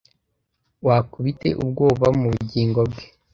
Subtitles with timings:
[0.85, 3.05] Wakubite ubwoba mubugingo bwe